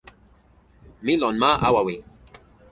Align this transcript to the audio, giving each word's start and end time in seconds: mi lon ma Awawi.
mi 1.03 1.13
lon 1.21 1.35
ma 1.41 1.49
Awawi. 1.67 1.95